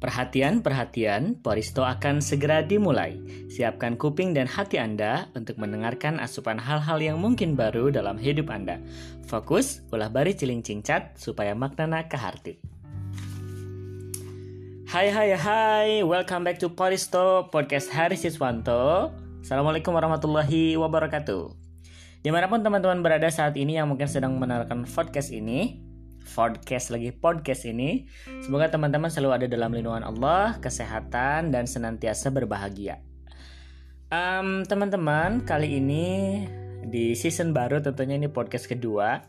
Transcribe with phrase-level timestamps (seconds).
[0.00, 3.20] Perhatian, perhatian, Poristo akan segera dimulai.
[3.52, 8.80] Siapkan kuping dan hati Anda untuk mendengarkan asupan hal-hal yang mungkin baru dalam hidup Anda.
[9.28, 12.56] Fokus, ulah bari ciling cingcat supaya maknana keharti.
[14.88, 19.12] Hai hai hai, welcome back to Poristo Podcast Hari Siswanto.
[19.44, 21.52] Assalamualaikum warahmatullahi wabarakatuh.
[22.24, 25.89] Di mana pun teman-teman berada saat ini yang mungkin sedang mendengarkan podcast ini,
[26.22, 28.06] podcast lagi podcast ini.
[28.44, 33.00] Semoga teman-teman selalu ada dalam lindungan Allah, kesehatan dan senantiasa berbahagia.
[34.10, 36.06] Um, teman-teman, kali ini
[36.84, 39.22] di season baru tentunya ini podcast kedua.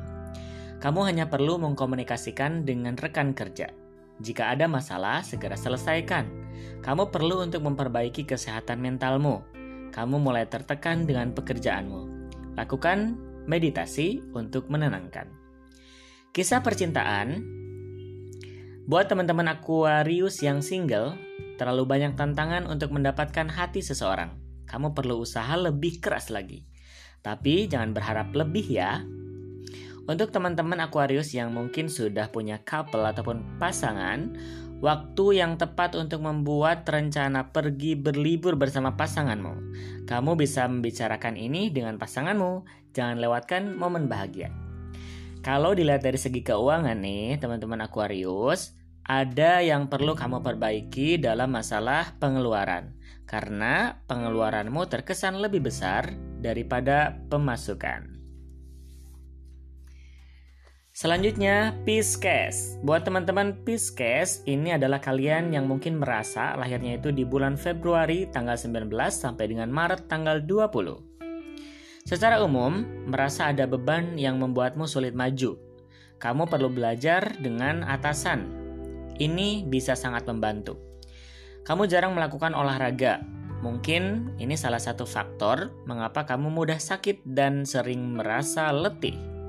[0.80, 3.72] Kamu hanya perlu mengkomunikasikan dengan rekan kerja.
[4.20, 6.28] Jika ada masalah, segera selesaikan.
[6.84, 9.40] Kamu perlu untuk memperbaiki kesehatan mentalmu.
[9.92, 12.11] Kamu mulai tertekan dengan pekerjaanmu.
[12.58, 13.16] Lakukan
[13.48, 15.28] meditasi untuk menenangkan.
[16.32, 17.60] Kisah percintaan
[18.82, 21.14] buat teman-teman Aquarius yang single,
[21.54, 24.34] terlalu banyak tantangan untuk mendapatkan hati seseorang.
[24.66, 26.66] Kamu perlu usaha lebih keras lagi.
[27.22, 29.06] Tapi jangan berharap lebih ya.
[30.10, 34.34] Untuk teman-teman Aquarius yang mungkin sudah punya couple ataupun pasangan,
[34.82, 39.54] waktu yang tepat untuk membuat rencana pergi berlibur bersama pasanganmu.
[40.10, 44.50] Kamu bisa membicarakan ini dengan pasanganmu, jangan lewatkan momen bahagia.
[45.42, 52.14] Kalau dilihat dari segi keuangan nih, teman-teman Aquarius, ada yang perlu kamu perbaiki dalam masalah
[52.18, 52.94] pengeluaran.
[53.26, 58.21] Karena pengeluaranmu terkesan lebih besar daripada pemasukan.
[60.92, 62.76] Selanjutnya, Pisces.
[62.84, 68.60] Buat teman-teman Pisces, ini adalah kalian yang mungkin merasa lahirnya itu di bulan Februari tanggal
[68.60, 71.00] 19 sampai dengan Maret tanggal 20.
[72.04, 75.56] Secara umum, merasa ada beban yang membuatmu sulit maju.
[76.20, 78.52] Kamu perlu belajar dengan atasan.
[79.16, 80.76] Ini bisa sangat membantu.
[81.64, 83.24] Kamu jarang melakukan olahraga.
[83.64, 89.41] Mungkin ini salah satu faktor mengapa kamu mudah sakit dan sering merasa letih.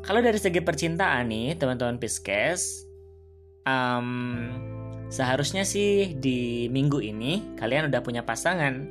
[0.00, 2.88] Kalau dari segi percintaan nih, teman-teman Pisces,
[3.68, 4.48] um,
[5.12, 8.88] seharusnya sih di minggu ini kalian udah punya pasangan.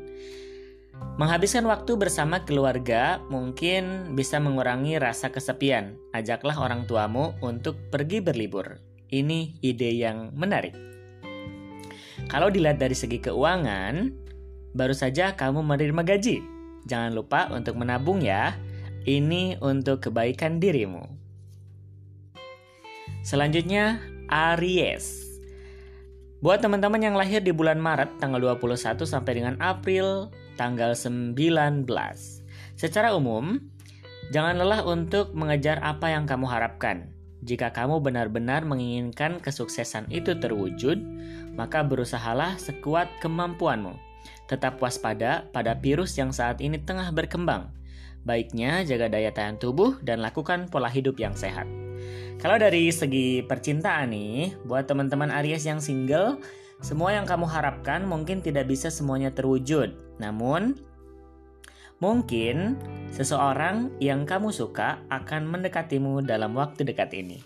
[1.18, 5.96] Menghabiskan waktu bersama keluarga mungkin bisa mengurangi rasa kesepian.
[6.12, 8.80] Ajaklah orang tuamu untuk pergi berlibur.
[9.10, 10.76] Ini ide yang menarik.
[12.30, 14.14] Kalau dilihat dari segi keuangan,
[14.78, 16.38] baru saja kamu menerima gaji.
[16.86, 18.54] Jangan lupa untuk menabung ya
[19.10, 21.02] ini untuk kebaikan dirimu.
[23.26, 23.98] Selanjutnya,
[24.30, 25.26] Aries.
[26.46, 31.34] Buat teman-teman yang lahir di bulan Maret tanggal 21 sampai dengan April tanggal 19.
[32.78, 33.60] Secara umum,
[34.32, 37.12] jangan lelah untuk mengejar apa yang kamu harapkan.
[37.44, 41.02] Jika kamu benar-benar menginginkan kesuksesan itu terwujud,
[41.58, 43.96] maka berusahalah sekuat kemampuanmu.
[44.48, 47.79] Tetap waspada pada virus yang saat ini tengah berkembang
[48.28, 51.66] Baiknya jaga daya tahan tubuh dan lakukan pola hidup yang sehat.
[52.40, 56.40] Kalau dari segi percintaan nih, buat teman-teman Aries yang single,
[56.80, 59.92] semua yang kamu harapkan mungkin tidak bisa semuanya terwujud.
[60.24, 60.80] Namun,
[62.00, 62.80] mungkin
[63.12, 67.44] seseorang yang kamu suka akan mendekatimu dalam waktu dekat ini.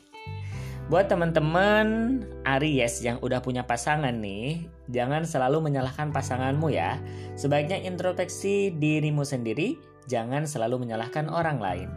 [0.93, 7.01] Buat teman-teman Aries yang udah punya pasangan nih, jangan selalu menyalahkan pasanganmu ya.
[7.33, 11.89] Sebaiknya introspeksi dirimu sendiri, jangan selalu menyalahkan orang lain.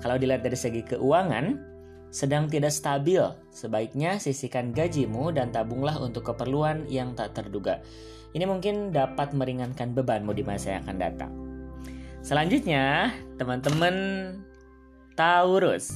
[0.00, 1.60] Kalau dilihat dari segi keuangan,
[2.10, 3.22] sedang tidak stabil,
[3.54, 7.78] sebaiknya sisihkan gajimu dan tabunglah untuk keperluan yang tak terduga.
[8.34, 11.32] Ini mungkin dapat meringankan bebanmu di masa yang akan datang.
[12.20, 13.94] Selanjutnya, teman-teman
[15.16, 15.90] Taurus.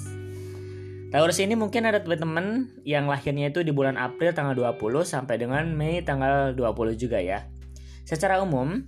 [1.15, 5.71] Taurus ini mungkin ada teman-teman yang lahirnya itu di bulan April tanggal 20 sampai dengan
[5.71, 7.47] Mei tanggal 20 juga ya.
[8.03, 8.83] Secara umum,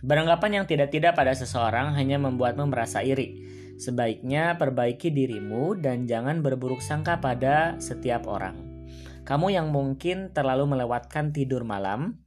[0.00, 3.44] beranggapan yang tidak-tidak pada seseorang hanya membuatmu merasa iri.
[3.76, 8.86] Sebaiknya perbaiki dirimu dan jangan berburuk sangka pada setiap orang.
[9.22, 12.18] Kamu yang mungkin terlalu melewatkan tidur malam,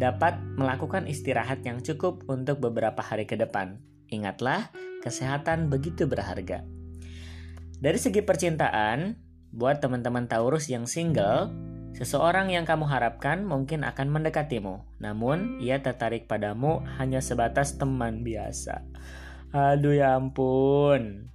[0.00, 3.78] dapat melakukan istirahat yang cukup untuk beberapa hari ke depan.
[4.10, 4.74] Ingatlah,
[5.04, 6.66] kesehatan begitu berharga.
[7.80, 9.14] Dari segi percintaan,
[9.54, 11.50] buat teman-teman Taurus yang single,
[11.96, 18.82] seseorang yang kamu harapkan mungkin akan mendekatimu, namun ia tertarik padamu hanya sebatas teman biasa.
[19.50, 21.30] Aduh ya ampun.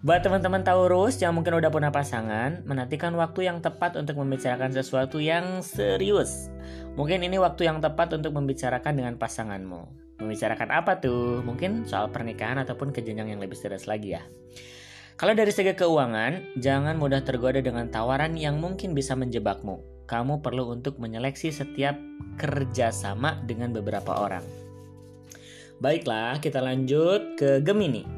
[0.00, 5.20] Buat teman-teman Taurus yang mungkin udah punya pasangan, menantikan waktu yang tepat untuk membicarakan sesuatu
[5.20, 6.48] yang serius.
[6.96, 9.80] Mungkin ini waktu yang tepat untuk membicarakan dengan pasanganmu.
[10.24, 11.44] Membicarakan apa tuh?
[11.44, 14.24] Mungkin soal pernikahan ataupun ke jenjang yang lebih serius lagi ya.
[15.20, 20.08] Kalau dari segi keuangan, jangan mudah tergoda dengan tawaran yang mungkin bisa menjebakmu.
[20.08, 21.92] Kamu perlu untuk menyeleksi setiap
[22.40, 24.40] kerjasama dengan beberapa orang.
[25.76, 28.08] Baiklah, kita lanjut ke Gemini.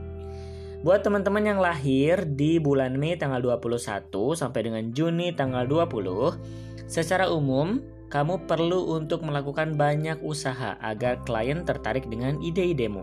[0.86, 7.26] Buat teman-teman yang lahir di bulan Mei tanggal 21 sampai dengan Juni tanggal 20, secara
[7.26, 7.82] umum
[8.14, 13.02] kamu perlu untuk melakukan banyak usaha agar klien tertarik dengan ide-idemu.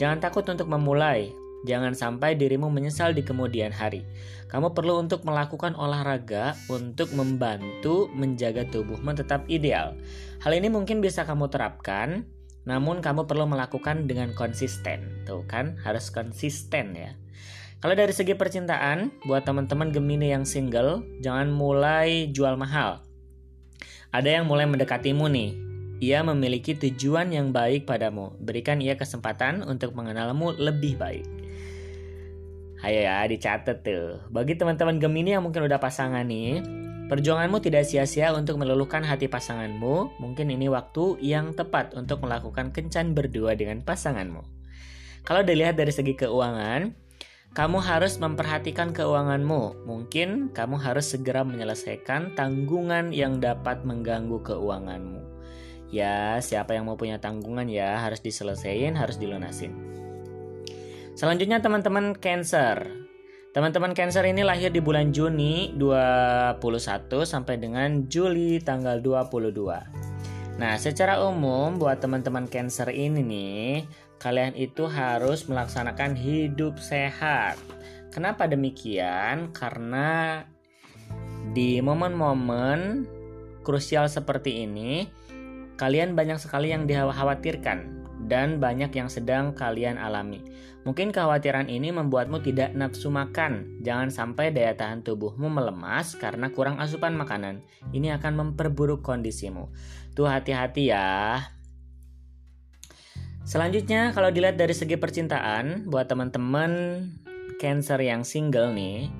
[0.00, 1.36] Jangan takut untuk memulai,
[1.66, 4.06] Jangan sampai dirimu menyesal di kemudian hari.
[4.46, 9.98] Kamu perlu untuk melakukan olahraga untuk membantu menjaga tubuhmu tetap ideal.
[10.46, 12.22] Hal ini mungkin bisa kamu terapkan,
[12.62, 15.26] namun kamu perlu melakukan dengan konsisten.
[15.26, 17.18] Tuh kan, harus konsisten ya.
[17.82, 23.02] Kalau dari segi percintaan, buat teman-teman Gemini yang single, jangan mulai jual mahal.
[24.14, 25.50] Ada yang mulai mendekatimu nih.
[25.96, 28.36] Ia memiliki tujuan yang baik padamu.
[28.40, 31.45] Berikan ia kesempatan untuk mengenalmu lebih baik.
[32.86, 34.22] Ayo ya dicatat tuh.
[34.30, 36.62] Bagi teman-teman Gemini yang mungkin udah pasangan nih,
[37.10, 40.22] perjuanganmu tidak sia-sia untuk meluluhkan hati pasanganmu.
[40.22, 44.38] Mungkin ini waktu yang tepat untuk melakukan kencan berdua dengan pasanganmu.
[45.26, 46.94] Kalau dilihat dari segi keuangan,
[47.58, 49.82] kamu harus memperhatikan keuanganmu.
[49.82, 55.26] Mungkin kamu harus segera menyelesaikan tanggungan yang dapat mengganggu keuanganmu.
[55.90, 59.74] Ya, siapa yang mau punya tanggungan ya harus diselesaikan, harus dilunasin.
[61.16, 62.92] Selanjutnya teman-teman Cancer.
[63.56, 66.60] Teman-teman Cancer ini lahir di bulan Juni 21
[67.24, 70.60] sampai dengan Juli tanggal 22.
[70.60, 73.88] Nah, secara umum buat teman-teman Cancer ini nih,
[74.20, 77.56] kalian itu harus melaksanakan hidup sehat.
[78.12, 79.56] Kenapa demikian?
[79.56, 80.44] Karena
[81.56, 83.08] di momen-momen
[83.64, 85.08] krusial seperti ini,
[85.80, 87.95] kalian banyak sekali yang dikhawatirkan
[88.26, 90.42] dan banyak yang sedang kalian alami.
[90.86, 93.82] Mungkin kekhawatiran ini membuatmu tidak nafsu makan.
[93.82, 97.58] Jangan sampai daya tahan tubuhmu melemas karena kurang asupan makanan.
[97.90, 99.66] Ini akan memperburuk kondisimu.
[100.14, 101.42] Tuh hati-hati ya.
[103.42, 107.02] Selanjutnya, kalau dilihat dari segi percintaan, buat teman-teman
[107.62, 109.10] Cancer yang single nih,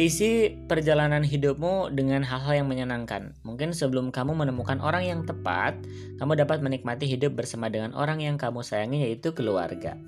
[0.00, 3.36] Isi perjalanan hidupmu dengan hal-hal yang menyenangkan.
[3.44, 5.76] Mungkin sebelum kamu menemukan orang yang tepat,
[6.16, 10.00] kamu dapat menikmati hidup bersama dengan orang yang kamu sayangi, yaitu keluarga.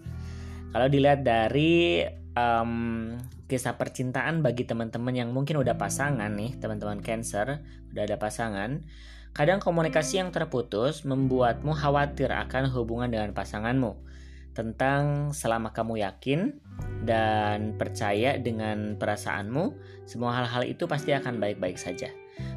[0.72, 2.00] Kalau dilihat dari
[2.32, 3.12] um,
[3.44, 7.60] kisah percintaan bagi teman-teman yang mungkin udah pasangan nih, teman-teman Cancer,
[7.92, 8.80] udah ada pasangan,
[9.36, 14.13] kadang komunikasi yang terputus membuatmu khawatir akan hubungan dengan pasanganmu
[14.54, 16.54] tentang selama kamu yakin
[17.04, 19.74] dan percaya dengan perasaanmu,
[20.08, 22.08] semua hal-hal itu pasti akan baik-baik saja.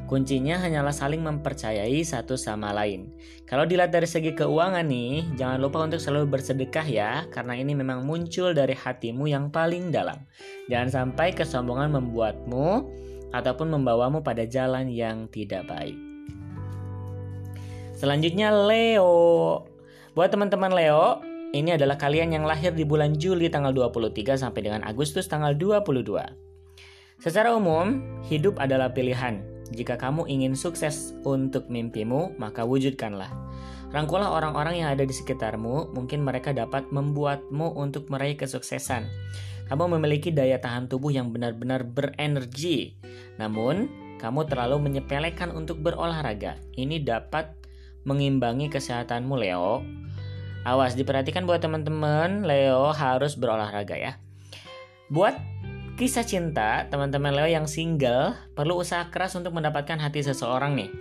[0.08, 3.12] Kuncinya hanyalah saling mempercayai satu sama lain.
[3.44, 8.08] Kalau dilihat dari segi keuangan nih, jangan lupa untuk selalu bersedekah ya, karena ini memang
[8.08, 10.16] muncul dari hatimu yang paling dalam.
[10.72, 12.88] Jangan sampai kesombongan membuatmu
[13.36, 15.94] ataupun membawamu pada jalan yang tidak baik.
[17.92, 19.66] Selanjutnya Leo.
[20.16, 21.20] Buat teman-teman Leo,
[21.56, 26.04] ini adalah kalian yang lahir di bulan Juli tanggal 23 sampai dengan Agustus tanggal 22.
[27.18, 29.40] Secara umum, hidup adalah pilihan.
[29.72, 33.32] Jika kamu ingin sukses untuk mimpimu, maka wujudkanlah.
[33.88, 39.08] Rangkulah orang-orang yang ada di sekitarmu, mungkin mereka dapat membuatmu untuk meraih kesuksesan.
[39.72, 42.96] Kamu memiliki daya tahan tubuh yang benar-benar berenergi.
[43.40, 43.88] Namun,
[44.20, 46.60] kamu terlalu menyepelekan untuk berolahraga.
[46.76, 47.56] Ini dapat
[48.04, 49.80] mengimbangi kesehatanmu, Leo.
[50.68, 54.20] Awas diperhatikan buat teman-teman, Leo harus berolahraga ya.
[55.08, 55.40] Buat
[55.96, 60.92] kisah cinta, teman-teman Leo yang single perlu usaha keras untuk mendapatkan hati seseorang nih.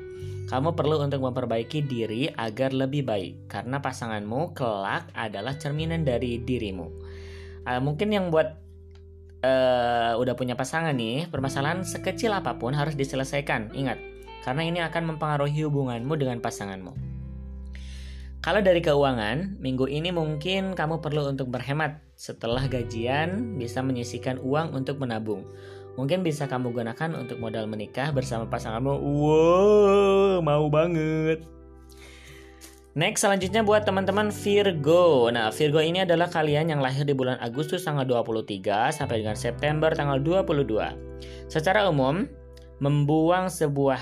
[0.48, 7.18] Kamu perlu untuk memperbaiki diri agar lebih baik karena pasanganmu kelak adalah cerminan dari dirimu
[7.68, 8.56] uh, mungkin yang buat
[9.44, 13.76] uh, udah punya pasangan nih, permasalahan sekecil apa pun harus diselesaikan.
[13.76, 14.00] Ingat,
[14.48, 17.17] karena ini akan mempengaruhi hubunganmu dengan pasanganmu.
[18.48, 22.00] Kalau dari keuangan, minggu ini mungkin kamu perlu untuk berhemat.
[22.16, 25.44] Setelah gajian, bisa menyisikan uang untuk menabung.
[26.00, 29.04] Mungkin bisa kamu gunakan untuk modal menikah bersama pasanganmu.
[29.04, 31.44] Wow, mau banget.
[32.96, 35.28] Next selanjutnya buat teman-teman Virgo.
[35.28, 39.92] Nah, Virgo ini adalah kalian yang lahir di bulan Agustus tanggal 23 sampai dengan September
[39.92, 40.96] tanggal 22.
[41.52, 42.24] Secara umum,
[42.80, 44.00] membuang sebuah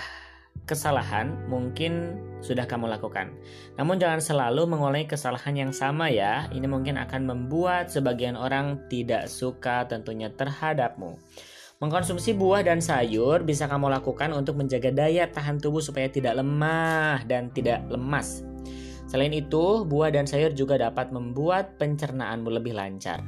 [0.69, 3.33] kesalahan mungkin sudah kamu lakukan.
[3.81, 6.45] Namun jangan selalu mengulangi kesalahan yang sama ya.
[6.53, 11.17] Ini mungkin akan membuat sebagian orang tidak suka tentunya terhadapmu.
[11.81, 17.25] Mengkonsumsi buah dan sayur bisa kamu lakukan untuk menjaga daya tahan tubuh supaya tidak lemah
[17.25, 18.45] dan tidak lemas.
[19.11, 23.21] Selain itu, buah dan sayur juga dapat membuat pencernaanmu lebih lancar.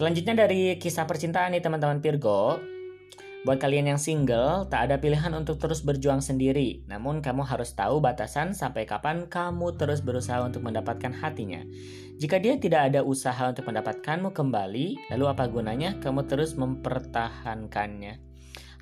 [0.00, 2.56] Selanjutnya dari kisah percintaan nih teman-teman Virgo,
[3.40, 6.84] Buat kalian yang single, tak ada pilihan untuk terus berjuang sendiri.
[6.84, 11.64] Namun kamu harus tahu batasan sampai kapan kamu terus berusaha untuk mendapatkan hatinya.
[12.20, 18.20] Jika dia tidak ada usaha untuk mendapatkanmu kembali, lalu apa gunanya kamu terus mempertahankannya?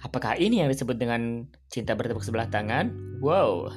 [0.02, 2.90] Apakah ini yang disebut dengan cinta bertepuk sebelah tangan?
[3.22, 3.70] Wow,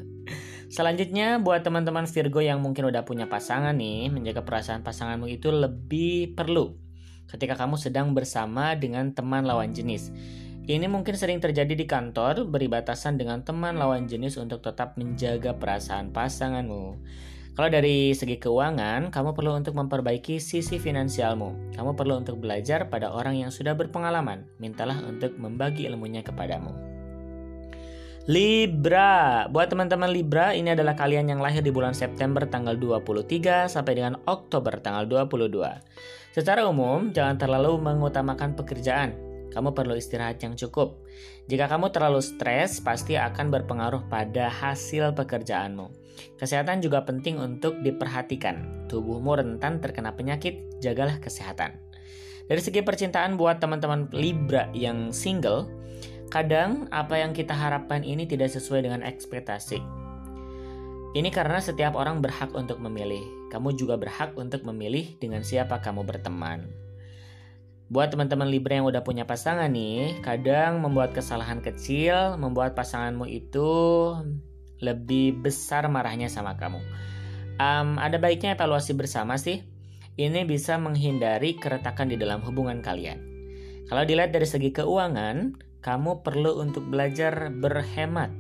[0.72, 6.32] Selanjutnya buat teman-teman Virgo yang mungkin udah punya pasangan nih, menjaga perasaan pasanganmu itu lebih
[6.32, 6.80] perlu
[7.28, 10.16] ketika kamu sedang bersama dengan teman lawan jenis.
[10.72, 15.52] Ini mungkin sering terjadi di kantor, beri batasan dengan teman lawan jenis untuk tetap menjaga
[15.52, 16.96] perasaan pasanganmu.
[17.60, 21.76] Kalau dari segi keuangan, kamu perlu untuk memperbaiki sisi finansialmu.
[21.76, 24.48] Kamu perlu untuk belajar pada orang yang sudah berpengalaman.
[24.64, 26.72] Mintalah untuk membagi ilmunya kepadamu.
[28.32, 29.52] Libra.
[29.52, 34.24] Buat teman-teman Libra, ini adalah kalian yang lahir di bulan September tanggal 23 sampai dengan
[34.24, 35.52] Oktober tanggal 22.
[36.32, 39.31] Secara umum, jangan terlalu mengutamakan pekerjaan.
[39.52, 41.04] Kamu perlu istirahat yang cukup.
[41.52, 45.92] Jika kamu terlalu stres, pasti akan berpengaruh pada hasil pekerjaanmu.
[46.40, 48.88] Kesehatan juga penting untuk diperhatikan.
[48.88, 51.76] Tubuhmu rentan terkena penyakit, jagalah kesehatan.
[52.48, 55.82] Dari segi percintaan buat teman-teman Libra yang single,
[56.32, 59.84] Kadang apa yang kita harapkan ini tidak sesuai dengan ekspektasi.
[61.12, 63.52] Ini karena setiap orang berhak untuk memilih.
[63.52, 66.72] Kamu juga berhak untuk memilih dengan siapa kamu berteman.
[67.92, 73.68] Buat teman-teman Libra yang udah punya pasangan nih, kadang membuat kesalahan kecil membuat pasanganmu itu
[74.80, 76.80] lebih besar marahnya sama kamu.
[77.60, 79.68] Um, ada baiknya evaluasi bersama sih.
[80.16, 83.20] Ini bisa menghindari keretakan di dalam hubungan kalian.
[83.92, 88.32] Kalau dilihat dari segi keuangan, kamu perlu untuk belajar berhemat.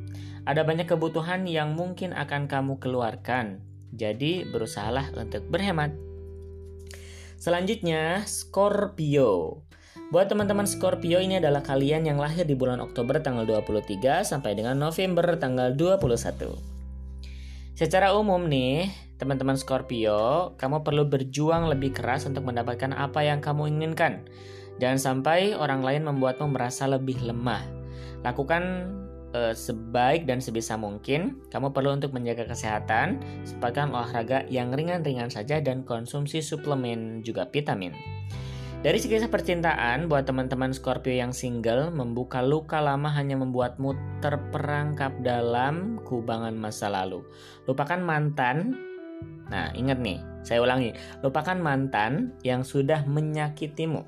[0.47, 3.59] Ada banyak kebutuhan yang mungkin akan kamu keluarkan,
[3.91, 5.91] jadi berusahalah untuk berhemat.
[7.41, 9.65] Selanjutnya, Scorpio.
[10.13, 14.77] Buat teman-teman Scorpio ini adalah kalian yang lahir di bulan Oktober tanggal 23 sampai dengan
[14.77, 16.53] November tanggal 21.
[17.73, 23.73] Secara umum nih, teman-teman Scorpio, kamu perlu berjuang lebih keras untuk mendapatkan apa yang kamu
[23.73, 24.21] inginkan.
[24.77, 27.65] Jangan sampai orang lain membuatmu merasa lebih lemah.
[28.21, 28.85] Lakukan
[29.33, 31.41] uh, sebaik dan sebisa mungkin.
[31.51, 37.95] Kamu perlu untuk menjaga kesehatan, sepatkan olahraga yang ringan-ringan saja dan konsumsi suplemen juga vitamin.
[38.81, 43.93] Dari segi percintaan, buat teman-teman Scorpio yang single, membuka luka lama hanya membuatmu
[44.25, 47.21] terperangkap dalam kubangan masa lalu.
[47.69, 48.73] Lupakan mantan.
[49.53, 50.97] Nah, ingat nih, saya ulangi.
[51.21, 54.01] Lupakan mantan yang sudah menyakitimu.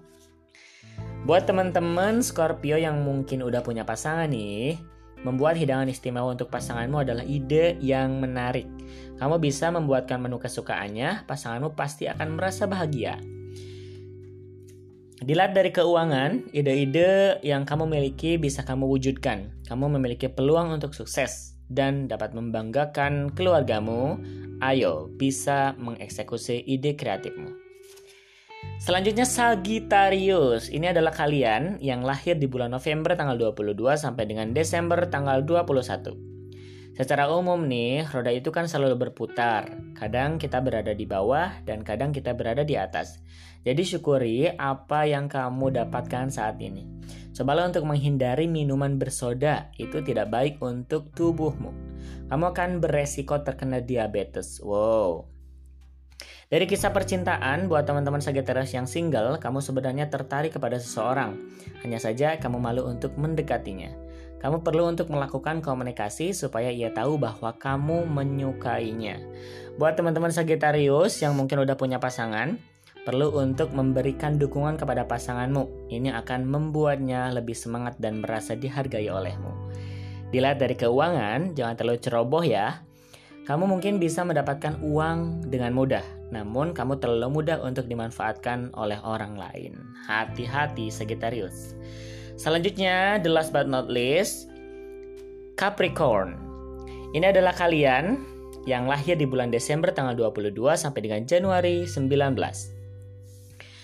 [1.29, 4.81] Buat teman-teman Scorpio yang mungkin udah punya pasangan nih,
[5.23, 8.67] membuat hidangan istimewa untuk pasanganmu adalah ide yang menarik.
[9.17, 13.17] Kamu bisa membuatkan menu kesukaannya, pasanganmu pasti akan merasa bahagia.
[15.23, 19.55] Dilihat dari keuangan, ide-ide yang kamu miliki bisa kamu wujudkan.
[19.71, 24.19] Kamu memiliki peluang untuk sukses dan dapat membanggakan keluargamu,
[24.59, 27.62] ayo bisa mengeksekusi ide kreatifmu.
[28.83, 30.67] Selanjutnya Sagittarius.
[30.67, 36.11] Ini adalah kalian yang lahir di bulan November tanggal 22 sampai dengan Desember tanggal 21.
[36.91, 39.71] Secara umum nih, roda itu kan selalu berputar.
[39.95, 43.23] Kadang kita berada di bawah dan kadang kita berada di atas.
[43.63, 46.83] Jadi syukuri apa yang kamu dapatkan saat ini.
[47.31, 51.71] Cobalah untuk menghindari minuman bersoda, itu tidak baik untuk tubuhmu.
[52.27, 54.59] Kamu akan beresiko terkena diabetes.
[54.59, 55.31] Wow,
[56.53, 61.33] dari kisah percintaan, buat teman-teman Sagittarius yang single, kamu sebenarnya tertarik kepada seseorang.
[61.81, 63.89] Hanya saja kamu malu untuk mendekatinya.
[64.37, 69.17] Kamu perlu untuk melakukan komunikasi supaya ia tahu bahwa kamu menyukainya.
[69.81, 72.61] Buat teman-teman Sagittarius yang mungkin udah punya pasangan,
[73.01, 75.89] perlu untuk memberikan dukungan kepada pasanganmu.
[75.89, 79.73] Ini akan membuatnya lebih semangat dan merasa dihargai olehmu.
[80.29, 82.85] Dilihat dari keuangan, jangan terlalu ceroboh ya.
[83.49, 89.37] Kamu mungkin bisa mendapatkan uang dengan mudah, namun kamu terlalu mudah untuk dimanfaatkan oleh orang
[89.37, 89.77] lain.
[90.09, 91.77] Hati-hati Sagittarius.
[92.33, 94.49] Selanjutnya, the last but not least,
[95.53, 96.41] Capricorn.
[97.13, 98.17] Ini adalah kalian
[98.65, 102.33] yang lahir di bulan Desember tanggal 22 sampai dengan Januari 19.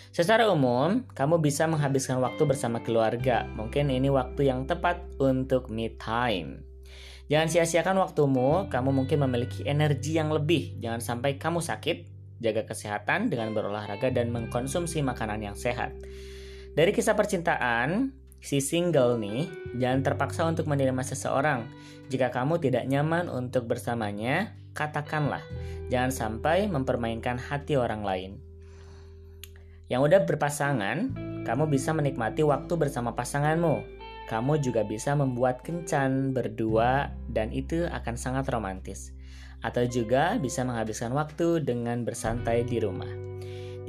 [0.10, 3.46] Secara umum, kamu bisa menghabiskan waktu bersama keluarga.
[3.54, 6.66] Mungkin ini waktu yang tepat untuk me time.
[7.30, 10.82] Jangan sia-siakan waktumu, kamu mungkin memiliki energi yang lebih.
[10.82, 15.96] Jangan sampai kamu sakit, jaga kesehatan dengan berolahraga dan mengkonsumsi makanan yang sehat.
[16.74, 21.68] Dari kisah percintaan, si single nih, jangan terpaksa untuk menerima seseorang.
[22.08, 25.44] Jika kamu tidak nyaman untuk bersamanya, katakanlah.
[25.92, 28.32] Jangan sampai mempermainkan hati orang lain.
[29.90, 30.98] Yang udah berpasangan,
[31.44, 33.82] kamu bisa menikmati waktu bersama pasanganmu,
[34.30, 39.18] kamu juga bisa membuat kencan berdua dan itu akan sangat romantis.
[39.60, 43.10] Atau juga bisa menghabiskan waktu dengan bersantai di rumah.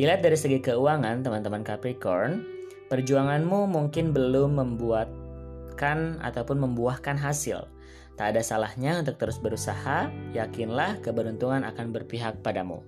[0.00, 2.42] Dilihat dari segi keuangan, teman-teman Capricorn,
[2.88, 7.68] perjuanganmu mungkin belum membuatkan ataupun membuahkan hasil.
[8.16, 12.80] Tak ada salahnya untuk terus berusaha, yakinlah keberuntungan akan berpihak padamu.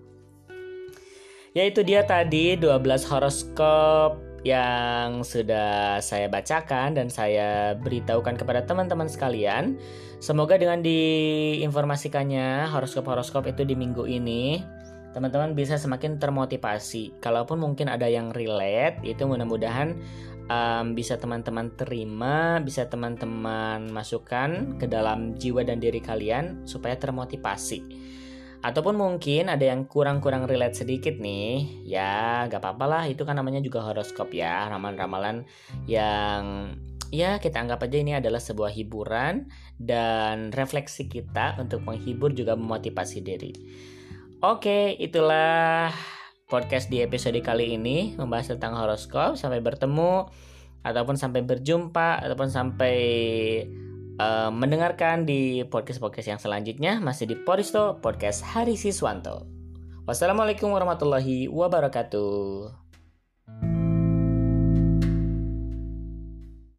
[1.53, 2.81] Yaitu dia tadi 12
[3.13, 9.79] horoskop yang sudah saya bacakan dan saya beritahukan kepada teman-teman sekalian.
[10.19, 14.63] Semoga dengan diinformasikannya horoskop-horoskop itu di minggu ini,
[15.15, 17.23] teman-teman bisa semakin termotivasi.
[17.23, 19.95] Kalaupun mungkin ada yang relate, itu mudah-mudahan
[20.51, 28.11] um, bisa teman-teman terima, bisa teman-teman masukkan ke dalam jiwa dan diri kalian supaya termotivasi.
[28.63, 33.59] Ataupun mungkin ada yang kurang-kurang relate sedikit nih, ya gak apa-apa lah, itu kan namanya
[33.59, 35.43] juga horoskop ya, ramalan-ramalan
[35.91, 36.71] yang
[37.11, 43.19] ya kita anggap aja ini adalah sebuah hiburan dan refleksi kita untuk menghibur juga memotivasi
[43.21, 43.53] diri.
[44.43, 45.91] Oke, itulah
[46.47, 49.35] podcast di episode kali ini membahas tentang horoskop.
[49.35, 50.31] Sampai bertemu
[50.83, 52.97] ataupun sampai berjumpa ataupun sampai
[54.23, 59.47] uh, mendengarkan di podcast-podcast yang selanjutnya masih di Poristo Podcast Hari Siswanto.
[60.07, 62.82] Wassalamualaikum warahmatullahi wabarakatuh.